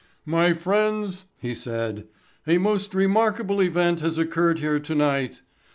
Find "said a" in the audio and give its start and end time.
1.53-2.57